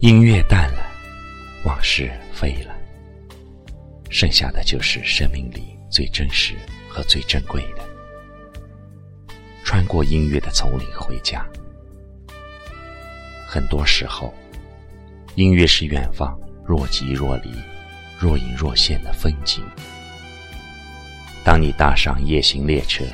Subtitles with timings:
[0.00, 0.86] 音乐淡了，
[1.64, 2.72] 往事飞了，
[4.08, 6.54] 剩下的就是生命里最真实
[6.88, 7.84] 和最珍贵的。
[9.64, 11.44] 穿过音乐的丛林回家，
[13.44, 14.32] 很多时候，
[15.34, 17.50] 音乐是远方若即若离、
[18.20, 19.64] 若隐若现的风景。
[21.42, 23.04] 当你搭上夜行列车，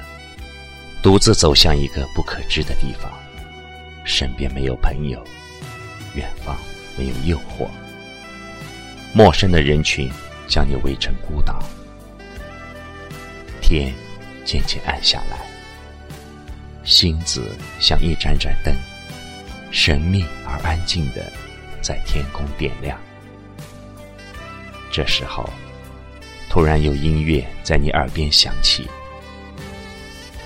[1.03, 3.11] 独自走向一个不可知的地方，
[4.05, 5.27] 身边没有朋友，
[6.15, 6.55] 远方。
[6.97, 7.69] 没有诱惑，
[9.13, 10.11] 陌生的人群
[10.47, 11.59] 将你围成孤岛。
[13.61, 13.93] 天
[14.45, 15.39] 渐渐暗下来，
[16.85, 18.75] 星子像一盏盏灯，
[19.71, 21.33] 神秘而安静的
[21.81, 22.99] 在天空点亮。
[24.93, 25.49] 这时候，
[26.49, 28.87] 突然有音乐在你耳边响起，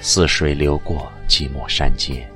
[0.00, 2.26] 似水流过寂寞山间，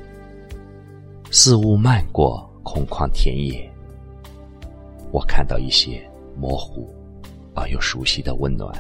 [1.31, 3.73] 似雾漫过空旷田野。
[5.13, 6.03] 我看到一些
[6.35, 6.93] 模糊
[7.55, 8.75] 而又熟悉的温暖，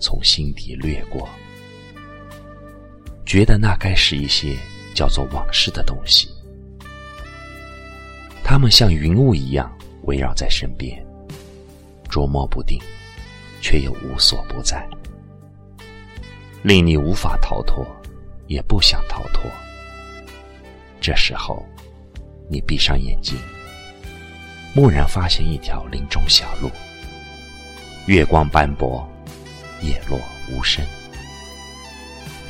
[0.00, 1.28] 从心底掠过，
[3.24, 4.56] 觉得那该是一些
[4.94, 6.28] 叫做往事的东西。
[8.42, 11.00] 它们像云雾一样围绕在身边，
[12.08, 12.76] 捉摸不定，
[13.60, 14.84] 却又无所不在，
[16.64, 17.86] 令你无法逃脱，
[18.48, 19.48] 也不想逃脱。
[21.00, 21.64] 这时候，
[22.50, 23.38] 你闭上眼睛。
[24.74, 26.70] 蓦然发现一条林中小路，
[28.06, 29.08] 月光斑驳，
[29.82, 30.16] 叶落
[30.48, 30.84] 无声。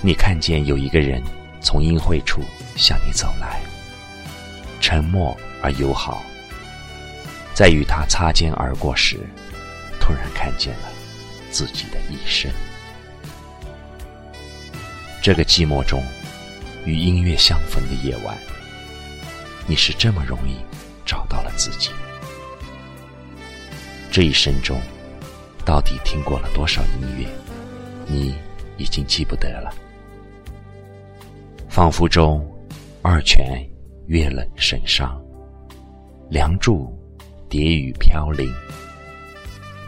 [0.02, 1.22] 你看见有一个人
[1.62, 2.42] 从阴晦处
[2.76, 3.60] 向你走来，
[4.80, 6.22] 沉默而友好。
[7.54, 9.18] 在与他擦肩而过时，
[9.98, 10.88] 突然看见了
[11.50, 12.50] 自己的一生。
[15.22, 16.02] 这个寂寞中
[16.84, 18.36] 与音乐相逢的夜晚，
[19.66, 20.56] 你是这么容易
[21.06, 21.90] 找到了自己。
[24.10, 24.80] 这一生中，
[25.64, 27.28] 到底听过了多少音乐？
[28.08, 28.34] 你
[28.76, 29.72] 已经记不得了。
[31.68, 32.44] 仿佛中，
[33.02, 33.64] 二泉
[34.08, 35.22] 月冷神伤，
[36.28, 36.92] 梁祝
[37.48, 38.52] 蝶语飘零。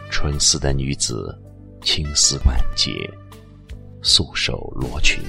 [0.09, 1.37] 春思的女子，
[1.81, 2.91] 青丝万结，
[4.01, 5.21] 素手罗裙。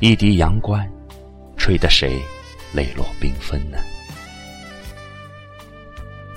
[0.00, 0.90] 一滴阳关，
[1.58, 2.18] 吹得谁
[2.72, 3.76] 泪落缤纷呢？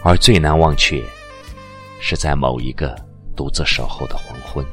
[0.07, 1.03] 而最难忘却，
[1.99, 2.95] 是在某一个
[3.35, 4.63] 独自守候的黄昏，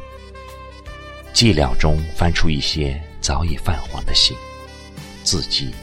[1.32, 4.37] 寂寥中翻出一些早已泛黄的信，
[5.25, 5.75] 字迹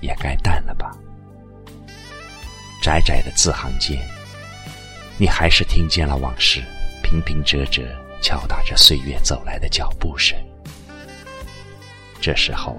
[0.00, 0.96] 也该淡了吧。
[2.80, 4.00] 窄窄的字行间，
[5.18, 6.62] 你还是听见了往事
[7.02, 7.84] 平平仄仄
[8.22, 10.38] 敲打着岁月走来的脚步声。
[12.20, 12.78] 这时候，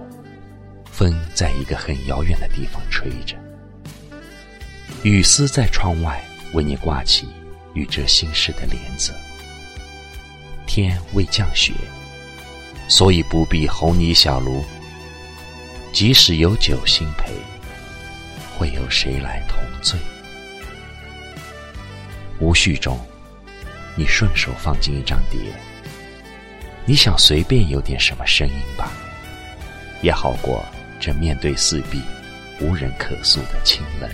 [0.89, 3.35] 风在一个很遥远的地方吹着。
[5.03, 7.27] 雨丝在窗外为你挂起
[7.73, 9.13] 雨遮心事的帘子。
[10.65, 11.73] 天未降雪，
[12.87, 14.63] 所以不必红泥小炉。
[15.91, 17.33] 即使有酒新陪，
[18.57, 19.99] 会有谁来同醉？
[22.39, 22.97] 无序中，
[23.97, 25.37] 你顺手放进一张碟。
[26.85, 28.89] 你想随便有点什么声音吧，
[30.01, 30.63] 也好过
[30.97, 32.01] 这面对四壁
[32.61, 34.09] 无人可诉的清冷。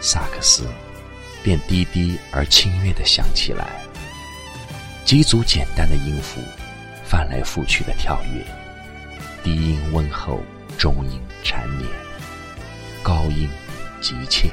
[0.00, 0.66] 萨克斯
[1.42, 3.66] 便低低而清越的响起来，
[5.04, 6.40] 几组简单的音符
[7.04, 8.44] 翻来覆去的跳跃，
[9.42, 10.42] 低音温厚，
[10.78, 11.88] 中音缠绵，
[13.02, 13.48] 高音
[14.00, 14.50] 急切。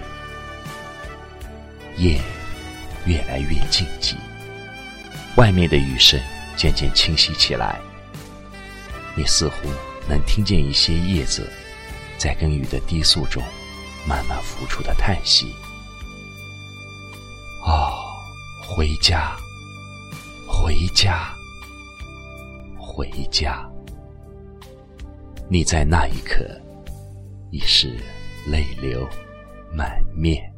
[1.96, 2.22] 夜
[3.06, 4.16] 越来越静寂，
[5.36, 6.20] 外面的雨声
[6.56, 7.80] 渐渐清晰起来，
[9.16, 9.70] 你似乎
[10.08, 11.50] 能听见一些叶子
[12.18, 13.42] 在跟雨的低诉中。
[14.08, 15.54] 慢慢浮出的叹息。
[17.66, 18.06] 哦，
[18.66, 19.36] 回家，
[20.48, 21.36] 回家，
[22.80, 23.70] 回家。
[25.50, 26.46] 你在那一刻
[27.52, 28.00] 已是
[28.48, 29.08] 泪流
[29.74, 30.50] 满面。